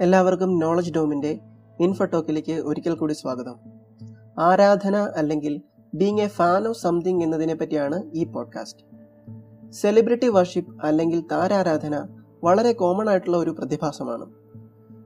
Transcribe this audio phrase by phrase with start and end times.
[0.00, 1.40] എല്ലാവർക്കും നോളജ് ഡോമിന്റെ
[1.80, 3.56] ഇൻഫോട്ടോക്കിലേക്ക് ഒരിക്കൽ കൂടി സ്വാഗതം.
[4.38, 5.62] ആരാധന അല്ലെങ്കിൽ
[5.94, 8.84] being a fan of something എന്നതിനെ പറ്റിയാണ് ഈ പോഡ്കാസ്റ്റ്
[9.72, 12.06] സെലിബ്രിറ്റി വർഷിപ്പ് അല്ലെങ്കിൽ താരാരാധന
[12.44, 14.26] വളരെ കോമൺ ആയിട്ടുള്ള ഒരു പ്രതിഭാസമാണ്.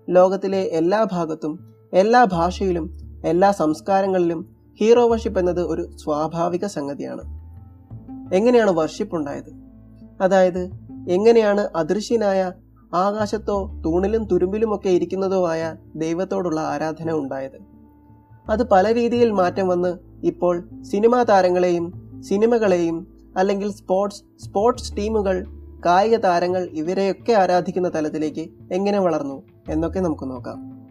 [0.09, 7.23] ലോകത്തിലെ എല്ലാ ഭാഗത്തും എല്ലാ ഭാഷയിലും എല്ലാ സംസ്കാരങ്ങളിലും ഹീറോ വർഷിപ്പ് എന്നത് ഒരു സ്വാഭാവിക സംഗതിയാണ്.
[8.35, 9.53] എങ്ങനെയാണ് വർഷിപ്പ് ഉണ്ടായത്?
[10.21, 10.71] അതായത്
[11.09, 12.53] എങ്ങനെയാണ് അദൃശ്യനായ
[12.95, 17.59] ആകാശത്തോ തൂണിലും തുരുമ്പിലുമൊക്കെ ഇരിക്കുന്നതോ ആയ ദൈവത്തോടുള്ള ആരാധന ഉണ്ടായത്.
[18.51, 23.07] അത് പല രീതിയിൽ മാറ്റം വന്ന് ഇപ്പോൾ സിനിമാ താരങ്ങളെയും സിനിമകളെയും
[23.37, 25.47] അല്ലെങ്കിൽ സ്പോർട്സ് സ്പോർട്സ് ടീമുകൾ
[25.85, 30.87] കായിക താരങ്ങൾ ഇവരെയൊക്കെ ആരാധിക്കുന്ന തലത്തിലേക്ക് എങ്ങനെ വളർന്നു എന്നൊക്കെ നമുക്ക് നോക്കാം.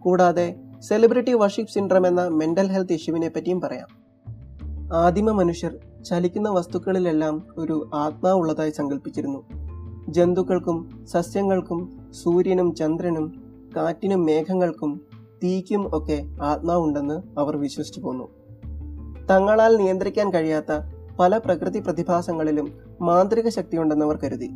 [0.00, 3.88] കൂടാതെ സെലിബ്രിറ്റി വർഷിപ്പ് സിൻഡ്രം എന്ന മെന്റൽ ഹെൽത്ത് ഇഷ്യൂവിനെ പറ്റിയും പറയാം.
[4.92, 9.63] ആദിമ മനുഷ്യർ ചലിക്കുന്ന വസ്തുക്കളിലെല്ലാം ഒരു ആത്മാവുള്ളതായി സങ്കല്പിച്ചിരുന്നു
[10.08, 13.32] ജന്തുക്കൾക്കും സസ്യങ്ങൾക്കും സൂര്യനും ചന്ദ്രനും
[13.76, 15.00] കാറ്റിനും മേഘങ്ങൾക്കും
[15.44, 18.28] തീക്കും ഒക്കെ ആത്മാവുണ്ടെന്ന് അവർ വിശ്വസിച്ചു പോന്നു
[19.30, 20.80] തങ്ങളാൽ നിയന്ത്രിക്കാൻ കഴിയാത്ത
[21.18, 24.50] പല പ്രകൃതി പ്രതിഭാസങ്ങളിലും മാന്ത്രിക ശക്തിയുണ്ടെന്ന് അവർ കരുതി.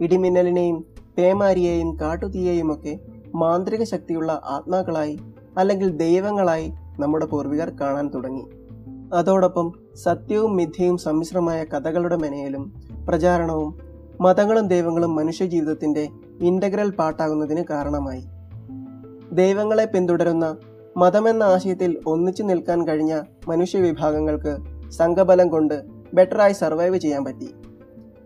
[0.00, 0.84] ഇടിമിന്നലിനെയും
[1.18, 2.98] പേമാരിയെയും കാട്ടുതീയെയും ഒക്കെ
[3.34, 5.18] മാന്ത്രിക ശക്തിയുള്ള ആത്മാക്കളായി
[5.58, 8.44] അല്ലെങ്കിൽ ദൈവങ്ങളായി നമ്മുടെ പൂർവികർ കാണാൻ തുടങ്ങി.
[9.14, 12.74] അതോടൊപ്പം സത്യവും മിഥ്യയും സമ്മിശ്രമായ കഥകളുടെ മെനയിലും
[13.08, 13.85] പ്രചാരണവും
[14.20, 16.08] മതങ്ങളും ദൈവങ്ങളും മനുഷ്യജീവിതത്തിന്റെ
[16.40, 18.24] ഇന്റഗ്രൽ പാട്ടാകുന്നതിന് കാരണമായി.
[19.32, 20.56] ദൈവങ്ങളെ പിന്തുടരുന്ന
[20.96, 24.56] മതമെന്ന ആശയത്തിൽ ഒന്നിച്ചു നിൽക്കാൻ കഴിഞ്ഞ മനുഷ്യ വിഭാഗങ്ങൾക്ക്
[24.90, 25.82] സംഘബലം കൊണ്ട്
[26.14, 27.54] ബെറ്ററായി സർവൈവ് ചെയ്യാൻ പറ്റി.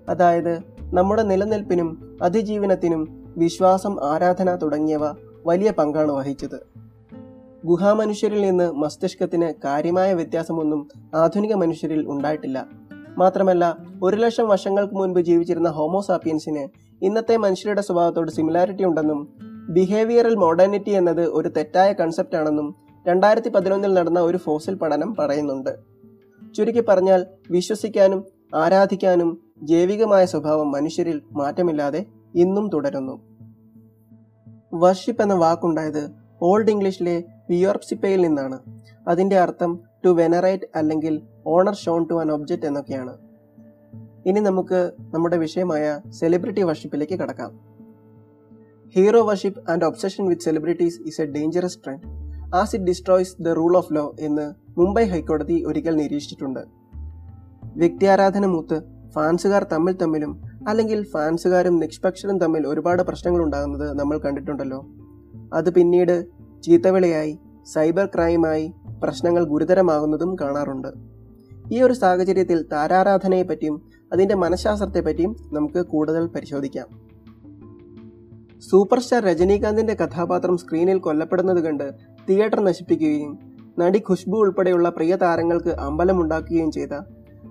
[0.08, 5.00] അതായത് നമ്മുടെ നിലനിൽപ്പിനും അതിജീവനത്തിനും വിശ്വാസം ആരാധന തുടങ്ങിയവ
[5.46, 6.61] വലിയ പങ്കാണ് വഹിച്ചത്.
[7.64, 12.80] ഗുഹാമനുഷ്യരിൽ നിന്ന് മസ്തിഷ്കത്തിന് കാര്യമായ വ്യത്യാസമൊന്നും ആധുനിക മനുഷ്യരിൽ ഉണ്ടായിട്ടില്ല.
[13.19, 16.68] മാത്രമല്ല ഒരു ലക്ഷം വർഷങ്ങൾക്ക് മുൻപ് ജീവിച്ചിരുന്ന ഹോമോസാപ്പിയൻസിന്
[17.05, 19.29] ഇന്നത്തെ മനുഷ്യരുടെ സ്വഭാവത്തോട് സിമിലാരിറ്റി ഉണ്ടെന്നും
[19.70, 22.74] ബിഹേവിയറൽ മോഡേണിറ്റി എന്നത് ഒരു തെറ്റായ കൺസെപ്റ്റ് ആണെന്നും
[23.07, 25.77] രണ്ടായിരത്തി പതിനൊന്നിൽ നടന്ന ഒരു ഫോസിൽ പഠനം പറയുന്നുണ്ട്.
[26.57, 33.20] ചുരുക്കി പറഞ്ഞാൽ വിശ്വസിക്കാനും ആരാധിക്കാനും ജൈവികമായ സ്വഭാവം മനുഷ്യരിൽ മാറ്റമില്ലാതെ ഇന്നും തുടരുന്നു.
[34.74, 36.11] വർഷിപ്പ് എന്ന വാക്കുണ്ടായത്
[36.42, 38.58] ഓൾഡ് ഇംഗ്ലീഷിലെ വിയോർപ്സിപ്പയിൽ നിന്നാണ്.
[39.08, 43.17] അതിന്റെ അർത്ഥം ടു വെനറേറ്റ് അല്ലെങ്കിൽ honour shown to an object എന്നൊക്കെയാണ്.
[44.27, 47.61] ഇനി നമുക്ക് നമ്മുടെ വിഷയമായ സെലിബ്രിറ്റി വർഷിപ്പിലേക്ക് കടക്കാം.
[48.95, 52.02] Hero worship and obsession with celebrities is a dangerous trend.
[52.55, 56.61] As it destroys the rule of law എന്ന് മുംബൈ ഹൈക്കോടതി ഒരിക്കൽ നിരീക്ഷിച്ചിട്ടുണ്ട്.
[57.77, 58.83] വ്യക്തിയാരാധന മൂത്ത്
[59.14, 64.86] ഫാൻസുകാർ തമ്മിൽ തമ്മിലും അല്ലെങ്കിൽ ഫാൻസുകാരും നിഷ്പക്ഷരും തമ്മിൽ ഒരുപാട് പ്രശ്നങ്ങൾ ഉണ്ടാകുന്നത് നമ്മൾ കണ്ടിട്ടുണ്ടല്ലോ.
[65.55, 66.27] അത് പിന്നീട്
[66.62, 68.72] ചീത്തവിളിയായി സൈബർ ക്രൈമായി
[69.02, 71.20] പ്രശ്നങ്ങൾ ഗുരുതരമാകുന്നതും കാണാറുണ്ട്.
[71.73, 73.83] ഈ ഒരു സാഹചര്യത്തിൽ താരാരാധനയെപ്പറ്റിയും
[74.13, 76.89] അതിന്റെ മനഃശാസ്ത്രത്തെപ്പറ്റിയും നമുക്ക് കൂടുതൽ പരിശോധിക്കാം.
[78.70, 81.95] സൂപ്പർ സ്റ്റാർ രജനീകാന്തിന്റെ കഥാപാത്രം സ്ക്രീനിൽ കൊല്ലപ്പെടുന്നത് കണ്ട്
[82.29, 83.39] തിയേറ്റർ നശിപ്പിക്കുകയും
[83.79, 86.95] നടി ഖുഷ്ബു ഉൾപ്പെടെയുള്ള പ്രിയ താരങ്ങൾക്ക് അമ്പലമുണ്ടാക്കുകയും ചെയ്ത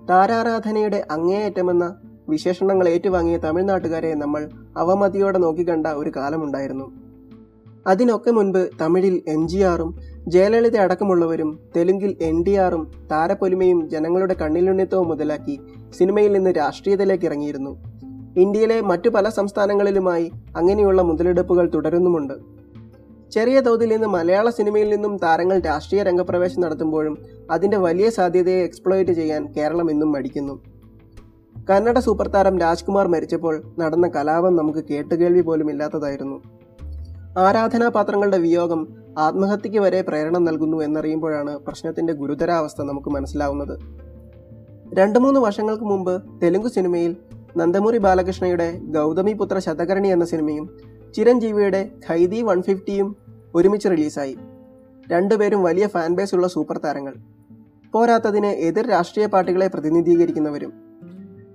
[0.08, 1.96] താരാരാധനയുടെ അങ്ങേയറ്റമെന്ന
[2.28, 7.09] വിശേഷണങ്ങൾ ഏറ്റുവാങ്ങിയ തമിഴ്നാട്ടുകാരെ നമ്മൾ അവമതിയോടെ നോക്കിക്കണ്ട ഒരു കാലമുണ്ടായിരുന്നു.
[7.86, 9.96] അതിനൊക്കെ മുൻപ് തമിഴിൽ എം ജി ആറും
[10.26, 15.60] ജയലളിത അടക്കമുള്ളവരും തെലുങ്കിൽ എൻ ഡി ആറും താരപ്പൊലിമയും ജനങ്ങളുടെ കണ്ണിലുണ്ണിത്തവും മുതലാക്കി
[15.98, 17.76] സിനിമയിൽ നിന്ന് രാഷ്ട്രീയത്തിലേക്ക് ഇറങ്ങിയിരുന്നു.
[18.36, 22.34] ഇന്ത്യയിലെ മറ്റു പല സംസ്ഥാനങ്ങളിലുമായി അങ്ങനെയുള്ള മുതലെടുപ്പുകൾ തുടരുന്നുമുണ്ട്.
[23.32, 27.18] ചെറിയ തോതിൽ നിന്ന് മലയാള സിനിമയിൽ നിന്നും താരങ്ങൾ രാഷ്ട്രീയ രംഗപ്രവേശം നടത്തുമ്പോഴും
[27.50, 30.60] അതിന്റെ വലിയ സാധ്യതയെ എക്സ്പ്ലോയിറ്റ് ചെയ്യാൻ കേരളം ഇന്നും മടിക്കുന്നു.
[31.70, 36.59] കന്നഡ സൂപ്പർ താരം രാജ്കുമാർ മരിച്ചപ്പോൾ നടന്ന കലാപം നമുക്ക് കേട്ടുകേൾവി പോലും ഇല്ലാത്തതായിരുന്നു.
[37.38, 43.78] ആരാധനാപാത്രങ്ങളുടെ വിയോഗം ആത്മഹത്യക്ക് വരെ പ്രേരണ നൽകുന്നു എന്നറിയുമ്പോഴാണ് പ്രശ്നത്തിന്റെ ഗുരുതരാവസ്ഥ നമുക്ക് മനസ്സിലാവുന്നത്.
[44.94, 47.16] രണ്ടു മൂന്ന് വർഷങ്ങൾക്ക് മുമ്പ് തെലുങ്ക് സിനിമയിൽ
[47.56, 50.78] നന്ദമുരി ബാലകൃഷ്ണയുടെ ഗൗതമി പുത്ര ശതകർണി എന്ന സിനിമയും
[51.14, 53.16] ചിരഞ്ജീവിയുടെ ഖൈദി വൺ ഫിഫ്റ്റിയും
[53.54, 54.36] ഒരുമിച്ച് റിലീസായി.
[55.10, 57.14] രണ്ടുപേരും വലിയ ഫാൻ ബേസ് ഉള്ള സൂപ്പർ താരങ്ങൾ.
[57.92, 60.72] പോരാത്തതിന് എതിർ രാഷ്ട്രീയ പാർട്ടികളെ പ്രതിനിധീകരിക്കുന്നവരും.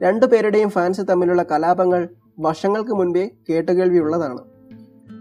[0.01, 2.09] രണ്ടുപേരുടെയും ഫാൻസ് തമ്മിലുള്ള കലാപങ്ങൾ
[2.39, 4.54] വർഷങ്ങൾക്ക് മുൻപേ കേട്ടുകേൾവിയുള്ളതാണ്.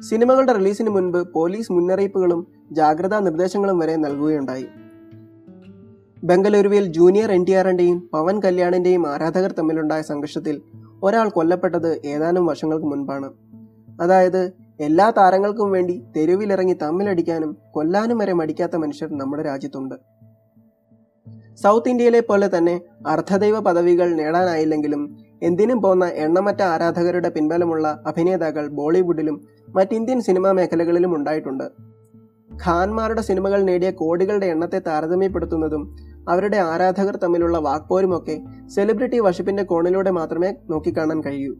[0.08, 4.66] സിനിമകളുടെ റിലീസിന് മുൻപ് പോലീസ് മുന്നറിയിപ്പുകളും ജാഗ്രതാ നിർദ്ദേശങ്ങളും വരെ നൽകുകയുണ്ടായി.
[6.24, 10.62] ബംഗളൂരുവിൽ ജൂനിയർ എൻ ടി ആറിന്റെയും പവൻ കല്യാണിന്റെയും ആരാധകർ തമ്മിലുണ്ടായ സംഘർഷത്തിൽ
[11.02, 13.32] ഒരാൾ കൊല്ലപ്പെട്ടത് ഏതാനും വർഷങ്ങൾക്ക് മുൻപാണ്.
[14.00, 19.94] അതായത് എല്ലാ താരങ്ങൾക്കും വേണ്ടി തെരുവിലിറങ്ങി തമ്മിലടിക്കാനും കൊല്ലാനും വരെ മടിക്കാത്ത മനുഷ്യർ നമ്മുടെ രാജ്യത്തുണ്ട്.
[21.62, 29.94] സൗത്ത് ഇന്ത്യയിലെ പോലെ തന്നെ അർദ്ധദൈവ പദവികൾ നേടാനായില്ലെങ്കിലും എന്തിനും പോന്ന എണ്ണമറ്റ ആരാധകരുടെ പിൻബലമുള്ള അഭിനേതാക്കൾ ബോളിവുഡിലും മറ്റ്
[29.94, 31.64] ഇന്ത്യൻ സിനിമാ മേഖലകളിലും ഉണ്ടായിട്ടുണ്ട്.
[32.66, 35.96] ഖാൻമാരുടെ സിനിമകൾ നേടിയ കോടികളുടെ എണ്ണത്തെ താരതമ്യപ്പെടുത്തുന്നതും
[36.28, 41.54] അവരുടെ ആരാധകർ തമ്മിലുള്ള വാക്പോരുമൊക്കെ സെലിബ്രിറ്റി വശപ്പിന്റെ കോണിലൂടെ മാത്രമേ നോക്കിക്കാണാൻ കഴിയൂ.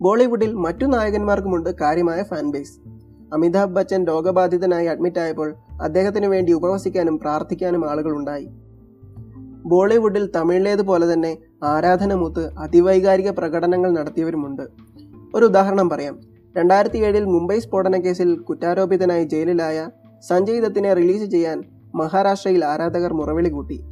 [0.00, 2.80] ബോളിവുഡിൽ മറ്റു നായകന്മാർക്കുമുണ്ട് കാര്യമായ ഫാൻ ബേസ്
[3.34, 8.48] അമിതാഭ് ബച്ചൻ രോഗബാധിതനായി അഡ്മിറ്റ് ആയപ്പോൾ അദ്ദേഹത്തിനു വേണ്ടി ഉപവസിക്കാനും പ്രാർത്ഥിക്കാനും ആളുകളുണ്ടായി.
[9.66, 14.62] ബോളിവുഡിൽ തമിഴിലേതുപോലെ തന്നെ ആരാധനമൂത്ത് അതിവൈകാരിക പ്രകടനങ്ങൾ നടത്തിയവരുമുണ്ട്.
[15.34, 16.18] ഒരു ഉദാഹരണം പറയാം.
[16.56, 19.88] രണ്ടായിരത്തി ഏഴിൽ മുംബൈ സ്ഫോടന കേസിൽ കുറ്റാരോപിതനായി ജയിലിലായ
[20.28, 21.64] സഞ്ജയ് ദത്തിനെ റിലീസ് ചെയ്യാൻ
[21.94, 23.84] മഹാരാഷ്ട്രയിൽ ആരാധകർ മുറവിളി കൂട്ടി.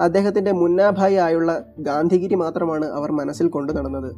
[0.00, 4.14] അദ്ദേഹത്തിന്റെ മുന്നാഭായി ആയുള്ള ഗാന്ധിഗിരി മാത്രമാണ് അവർ മനസ്സിൽ കൊണ്ടു നടന്നത്.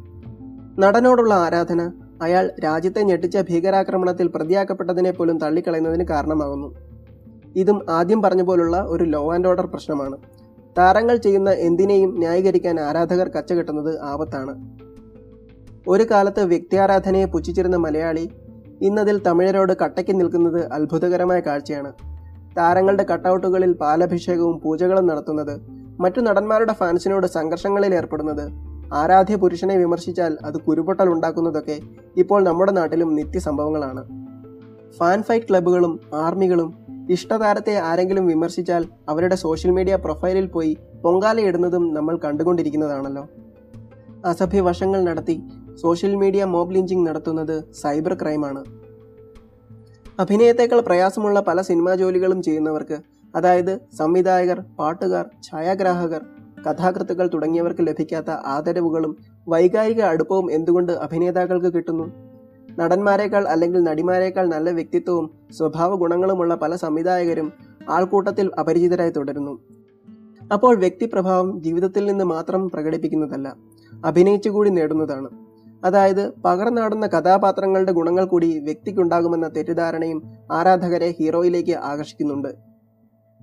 [0.79, 1.91] നടനോടുള്ള ആരാധന
[2.21, 6.75] അയാൾ രാജ്യത്തെ ഞെട്ടിച്ച ഭീകരാക്രമണത്തിൽ പ്രതിയാക്കപ്പെട്ടതിനെ പോലും തള്ളിക്കളയുന്നതിന് കാരണമാകുന്നു.
[7.55, 10.17] ഇതും ആദ്യം പറഞ്ഞ പോലുള്ള ഒരു ലോ ആൻഡ് ഓർഡർ പ്രശ്നമാണ്.
[10.77, 14.79] താരങ്ങൾ ചെയ്യുന്ന എന്തിനേയും ന്യായീകരിക്കാൻ ആരാധകർ കച്ചകെട്ടുന്നത് ആപത്താണ്.
[15.87, 18.29] ഒരു കാലത്ത് വ്യക്തിയാരാധനയെ പുച്ഛിച്ചിരുന്ന മലയാളി
[18.81, 21.93] ഇന്നതിൽ തമിഴരോട് കട്ടയ്ക്ക് നിൽക്കുന്നത് അത്ഭുതകരമായ കാഴ്ചയാണ്.
[22.57, 25.61] താരങ്ങളുടെ കട്ടൗട്ടുകളിൽ പാലഭിഷേകവും പൂജകളും നടത്തുന്നത്
[25.99, 28.51] മറ്റു നടന്മാരുടെ ഫാൻസിനോട് സംഘർഷങ്ങളിൽ ഏർപ്പെടുന്നത്
[28.93, 31.79] ആരാധ്യ പുരുഷനെ വിമർശിച്ചാൽ അത് കുരുപൊട്ടൽ ഉണ്ടാക്കുന്നതൊക്കെ
[32.17, 34.03] ഇപ്പോൾ നമ്മുടെ നാട്ടിലും നിത്യസംഭവങ്ങളാണ്.
[34.97, 36.73] ഫാൻ ഫൈറ്റ് ക്ലബ്ബുകളും ആർമികളും
[37.09, 43.29] ഇഷ്ടതാരത്തെ ആരെങ്കിലും വിമർശിച്ചാൽ അവരുടെ സോഷ്യൽ മീഡിയ പ്രൊഫൈലിൽ പോയി പൊങ്കാലയിടുന്നതും നമ്മൾ കണ്ടുകൊണ്ടിരിക്കുന്നതാണല്ലോ.
[44.25, 45.43] അസഭ്യവശങ്ങൾ നടത്തി
[45.75, 48.63] സോഷ്യൽ മീഡിയ മോബ് ലിഞ്ചിങ് നടത്തുന്നത് സൈബർ ക്രൈമാണ്.
[50.19, 52.97] അഭിനയത്തേക്കാൾ പ്രയാസമുള്ള പല സിനിമാ ജോലികളും ചെയ്യുന്നവർക്ക്
[53.35, 56.21] അതായത് സംവിധായകർ പാട്ടുകാർ ഛായാഗ്രാഹകർ
[56.67, 59.17] കഥാകൃത്തുക്കൾ തുടങ്ങിയവർക്ക് ലഭിക്കാത്ത ആദരവുകളും
[59.47, 62.28] വൈകാരിക അടുപ്പവും എന്തുകൊണ്ട് അഭിനേതാക്കൾക്ക് കിട്ടുന്നു?
[62.79, 67.53] നടന്മാരെക്കാൾ അല്ലെങ്കിൽ നടിമാരെക്കാൾ നല്ല വ്യക്തിത്വവും സ്വഭാവ ഗുണങ്ങളുമുള്ള പല സംവിധായകരും
[67.89, 69.59] ആൾക്കൂട്ടത്തിൽ അപരിചിതരായി തുടരുന്നു.
[70.53, 73.55] അപ്പോൾ വ്യക്തിപ്രഭാവം ജീവിതത്തിൽ നിന്ന് മാത്രം പ്രകടിപ്പിക്കുന്നതല്ല
[74.05, 75.29] അഭിനയിച്ചുകൂടി നേടുന്നതാണ്.
[75.85, 82.47] അതായത് പകർന്നാടുന്ന കഥാപാത്രങ്ങളുടെ ഗുണങ്ങൾ കൂടി വ്യക്തിക്കുണ്ടാകുമെന്ന തെറ്റിദ്ധാരണയും ആരാധകരെ ഹീറോയിലേക്ക് ആകർഷിക്കുന്നുണ്ട്.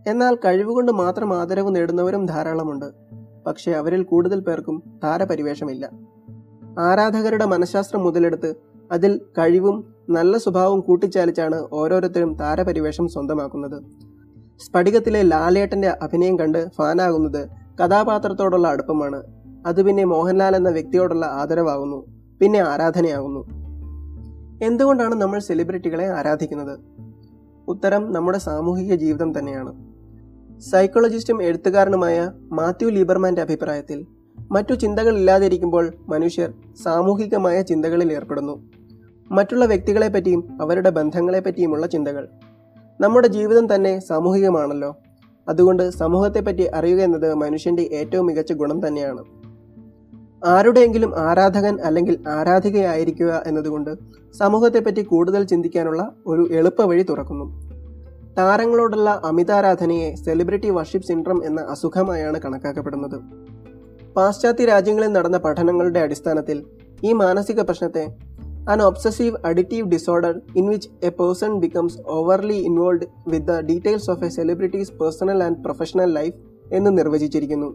[0.06, 2.86] എന്നാൽ കഴിവുകൊണ്ട് മാത്രം ആദരവ് നേടുന്നവരും ധാരാളമുണ്ട്.
[3.46, 5.90] പക്ഷേ അവരിൽ കൂടുതൽ പേർക്കും താരപരിവേഷമില്ല.
[6.78, 8.54] ആരാധകരുടെ മനഃശാസ്ത്രം മുതലെടുത്ത്
[8.92, 13.82] അതിൽ കഴിവും നല്ല സ്വഭാവവും കൂട്ടിച്ചാലിച്ചാണ് ഓരോരുത്തരും താരപരിവേഷം സ്വന്തമാക്കുന്നത്.
[14.60, 17.48] സ്ഫടികത്തിലെ ലാലേട്ടന്റെ അഭിനയം കണ്ട് ഫാനാകുന്നത്
[17.84, 19.22] കഥാപാത്രത്തോടുള്ള അടുപ്പമാണ്.
[19.66, 22.06] അത് പിന്നെ മോഹൻലാൽ എന്ന വ്യക്തിയോടുള്ള ആദരവാകുന്നു
[22.40, 23.40] പിന്നെ ആരാധനയാകുന്നു.
[24.64, 26.78] എന്തുകൊണ്ടാണ് നമ്മൾ സെലിബ്രിറ്റികളെ ആരാധിക്കുന്നത്?
[27.68, 29.96] ഉത്തരം നമ്മുടെ സാമൂഹിക ജീവിതം തന്നെയാണ്.
[30.60, 34.06] സൈക്കോളജിസ്റ്റും എഴുത്തുകാരനുമായ മാത്യു ലീബർമാന്റെ അഭിപ്രായത്തിൽ
[34.50, 36.52] മറ്റു ചിന്തകൾ ഇല്ലാതിരിക്കുമ്പോൾ മനുഷ്യർ
[36.82, 38.62] സാമൂഹികമായ ചിന്തകളിൽ ഏർപ്പെടുന്നു.
[39.30, 42.28] മറ്റുള്ള വ്യക്തികളെപ്പറ്റിയും അവരുടെ ബന്ധങ്ങളെപ്പറ്റിയുമുള്ള ചിന്തകൾ.
[43.00, 44.96] നമ്മുടെ ജീവിതം തന്നെ സാമൂഹികമാണല്ലോ.
[45.48, 49.24] അതുകൊണ്ട് സമൂഹത്തെപ്പറ്റി അറിയുക എന്നത് മനുഷ്യന്റെ ഏറ്റവും മികച്ച ഗുണം തന്നെയാണ്.
[50.44, 53.90] ആരുടെയെങ്കിലും ആരാധകൻ അല്ലെങ്കിൽ ആരാധികയായിരിക്കുക എന്നതുകൊണ്ട്
[54.38, 57.66] സമൂഹത്തെപ്പറ്റി കൂടുതൽ ചിന്തിക്കാനുള്ള ഒരു എളുപ്പ വഴി തുറക്കുന്നു.
[58.38, 63.46] താരങ്ങളോടുള്ള അമിതാരാധനയെ സെലിബ്രിറ്റി വർഷിപ്പ് സിൻഡ്രം എന്ന അസുഖമായാണ് കണക്കാക്കപ്പെടുന്നത്.
[64.16, 66.64] പാശ്ചാത്യ രാജ്യങ്ങളിൽ നടന്ന പഠനങ്ങളുടെ അടിസ്ഥാനത്തിൽ
[67.04, 68.06] ഈ മാനസിക പ്രശ്നത്തെ
[68.74, 74.18] an obsessive addictive disorder in which a person becomes overly involved with the details of
[74.22, 76.34] a celebrity's personal and professional life
[76.72, 77.74] എന്ന് നിർവചിച്ചിരിക്കുന്നു.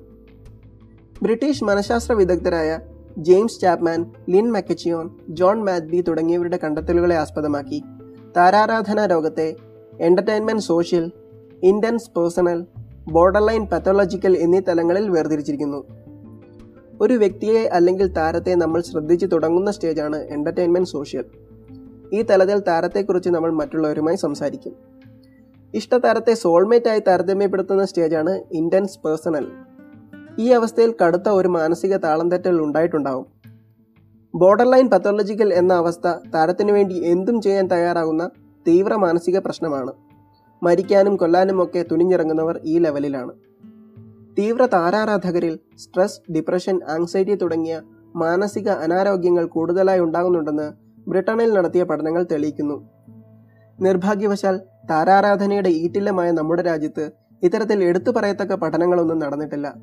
[1.24, 2.80] ബ്രിട്ടീഷ് മനഃശാസ്ത്ര വിദഗ്ധരായ
[3.18, 7.84] James Chapman Lynn McCutcheon John Maltby തുടങ്ങിയവരുടെ കണ്ടെത്തലുകളെ ആസ്പദമാക്കി.
[8.38, 9.56] താരാരാധന രോഗത്തെ
[10.02, 11.12] entertainment social
[11.64, 12.66] intense personal
[13.12, 16.01] borderline pathological എന്നീ തലങ്ങളിൽ വേർതിരിച്ചിരിക്കുന്നു.
[17.02, 21.26] ഒരു വ്യക്തിയെ അല്ലെങ്കിൽ താരത്തെ നമ്മൾ ശ്രദ്ധിച്ചു തുടങ്ങുന്ന സ്റ്റേജാണ് എന്റർടൈൻമെന്റ് സോഷ്യൽ
[22.14, 24.74] ഈ തലത്തിൽ താരത്തെക്കുറിച്ച് നമ്മൾ മറ്റുള്ളവരുമായി സംസാരിക്കും.
[25.74, 29.52] ഇഷ്ടതാരത്തെ സോൾമേറ്റായി താരതമ്യപ്പെടുത്തുന്ന സ്റ്റേജാണ് ഇന്റൻസ് പേഴ്സണൽ
[30.40, 33.26] ഈ അവസ്ഥയിൽ കടുത്ത ഒരു മാനസിക താളം തെറ്റൽ ഉണ്ടായിട്ടുണ്ടാവും.
[34.36, 38.30] ബോർഡർ ലൈൻ പത്തോളജിക്കൽ എന്ന അവസ്ഥ താരത്തിനു വേണ്ടി എന്തും ചെയ്യാൻ തയ്യാറാകുന്ന
[38.68, 39.92] തീവ്ര മാനസിക പ്രശ്നമാണ്.
[40.64, 43.51] മരിക്കാനും കൊല്ലാനും ഒക്കെ തുനിഞ്ഞിറങ്ങുന്നവർ ഈ ലെവലിലാണ്
[44.38, 47.82] തീവ്ര താരാരാധകരിൽ സ്ട്രെസ് ഡിപ്രഷൻ ആങ്സൈറ്റി തുടങ്ങിയ
[48.16, 50.72] മാനസിക അനാരോഗ്യങ്ങൾ കൂടുതലായി ഉണ്ടാകുന്നുണ്ടെന്ന്
[51.10, 52.90] ബ്രിട്ടനിൽ നടത്തിയ പഠനങ്ങൾ തെളിയിക്കുന്നു.
[53.80, 54.60] നിർഭാഗ്യവശാൽ
[54.90, 57.12] താരാരാധനയുടെ ഈറ്റില്ലമായ നമ്മുടെ രാജ്യത്ത്
[57.44, 59.74] ഇത്തരത്തിൽ എടുത്തു പറയത്തക്ക പഠനങ്ങളൊന്നും നടന്നിട്ടില്ല.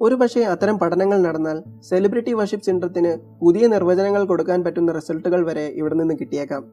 [0.00, 6.14] ഒരുപക്ഷെ അത്തരം പഠനങ്ങൾ നടന്നാൽ സെലിബ്രിറ്റി വർഷിപ്പ് സിൻഡ്രത്തിന് പുതിയ നിർവചനങ്ങൾ കൊടുക്കാൻ പറ്റുന്ന റിസൾട്ടുകൾ വരെ ഇവിടെ നിന്ന്
[6.14, 6.72] കിട്ടിയേക്കാം.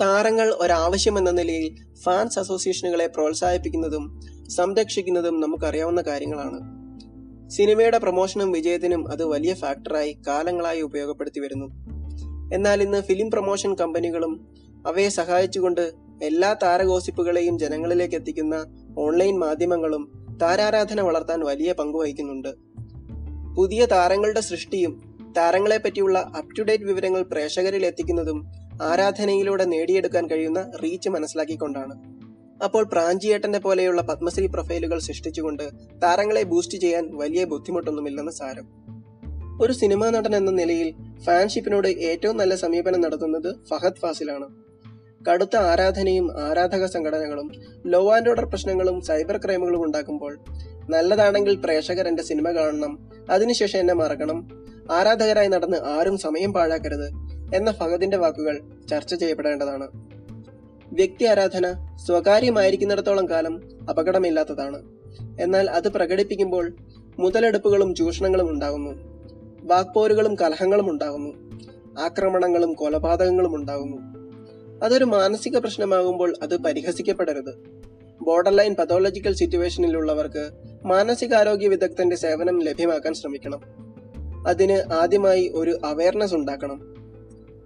[0.00, 6.82] താരങ്ങൾ ഒരാവശ്യം എന്ന നിലയിൽ ഫാൻസ് അസോസിയേഷനുകളെ പ്രോത്സാഹിപ്പിക്കുന്നതും സംരക്ഷിക്കുന്നതും നമുക്കറിയാവുന്ന കാര്യങ്ങളാണ്.
[7.50, 11.66] സിനിമയുടെ പ്രൊമോഷനും വിജയത്തിനും അത് വലിയ ഫാക്ടറായി കാലങ്ങളായി ഉപയോഗപ്പെടുത്തി വരുന്നു.
[12.54, 14.48] എന്നാൽ ഇന്ന് ഫിലിം പ്രൊമോഷൻ കമ്പനികളും
[14.86, 18.66] അവയെ സഹായിച്ചുകൊണ്ട് എല്ലാ താരഗോസിപ്പുകളെയും ജനങ്ങളിലേക്ക് എത്തിക്കുന്ന
[18.98, 22.54] ഓൺലൈൻ മാധ്യമങ്ങളും താരാരാധന വളർത്താൻ വലിയ പങ്ക് വഹിക്കുന്നുണ്ട്.
[23.56, 28.46] പുതിയ താരങ്ങളുടെ സൃഷ്ടിയും താരങ്ങളെ പറ്റിയുള്ള അപ് ടു ഡേറ്റ് വിവരങ്ങൾ പ്രേക്ഷകരിൽ എത്തിക്കുന്നതും
[28.82, 31.94] ആരാധനയിലൂടെ നേടിയെടുക്കാൻ കഴിയുന്ന റീച്ച് മനസ്സിലാക്കിക്കൊണ്ടാണ്.
[32.64, 35.62] അപ്പോൾ പ്രാഞ്ചിയേട്ടന്റെ പോലെയുള്ള പത്മശ്രീ പ്രൊഫൈലുകൾ സൃഷ്ടിച്ചുകൊണ്ട്
[36.02, 38.82] താരങ്ങളെ ബൂസ്റ്റ് ചെയ്യാൻ വലിയ ബുദ്ധിമുട്ടൊന്നുമില്ലെന്ന് സാരം.
[39.62, 44.48] ഒരു സിനിമാ നടൻ എന്ന നിലയിൽ ഫാൻഷിപ്പിനോട് ഏറ്റവും നല്ല സമീപനം നടത്തുന്നത് ഫഹദ് ഫാസിലാണ്.
[45.30, 47.52] കടുത്ത ആരാധനയും ആരാധക സംഘടനകളും
[47.86, 50.38] ലോ ആൻഡ് ഓർഡർ പ്രശ്നങ്ങളും സൈബർ ക്രൈമുകളും ഉണ്ടാക്കുമ്പോൾ
[50.90, 54.48] നല്ലതാണെങ്കിൽ പ്രേക്ഷകർ എന്റെ സിനിമ കാണണം അതിനുശേഷം എന്നെ മറക്കണം
[54.90, 59.88] ആരാധകരായി നടന്ന് ആരും സമയം പാഴാക്കരുത് എന്ന ഫഹദിന്റെ വാക്കുകൾ ചർച്ച ചെയ്യപ്പെടേണ്ടതാണ്.
[60.92, 64.82] വ്യക്തി ആരാധന സ്വകാര്യമായിരിക്കുന്നിടത്തോളം കാലം അപകടമില്ലാത്തതാണ്.
[65.40, 66.76] എന്നാൽ അത് പ്രകടിപ്പിക്കുമ്പോൾ
[67.18, 69.12] മുതലെടുപ്പുകളും ചൂഷണങ്ങളും ഉണ്ടാകുന്നു.
[69.62, 71.52] വാക്പോരുകളും കലഹങ്ങളും ഉണ്ടാകുന്നു.
[72.00, 74.12] ആക്രമണങ്ങളും കൊലപാതകങ്ങളും ഉണ്ടാകുന്നു.
[74.84, 77.54] അതൊരു മാനസിക പ്രശ്നമാകുമ്പോൾ അത് പരിഹസിക്കപ്പെടരുത്.
[78.22, 80.50] ബോർഡർ ലൈൻ പതോളജിക്കൽ സിറ്റുവേഷനിലുള്ളവർക്ക്
[80.84, 83.60] മാനസികാരോഗ്യ വിദഗ്ധന്റെ സേവനം ലഭ്യമാക്കാൻ ശ്രമിക്കണം.
[84.48, 86.91] അതിന് ആദ്യമായി ഒരു അവയർനെസ് ഉണ്ടാക്കണം.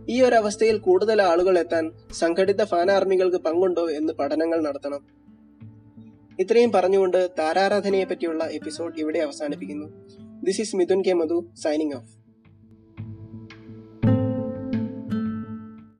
[0.08, 5.00] ഈ ഒരു അവസ്ഥയിൽ കൂടുതൽ ആളുകൾ എത്താൻ സംഘടിത ഫാൻ ആർമികൾക്ക് പങ്കുണ്ടോ എന്ന് പഠനങ്ങൾ നടത്തണം.
[6.38, 9.86] ഇത്രയും പറഞ്ഞുകൊണ്ട് താരാരാധനയെ പറ്റിയുള്ള എപ്പിസോഡ് ഇവിടെ അവസാനിപ്പിക്കുന്നു.
[10.44, 12.15] This is Mithun K Madhu signing off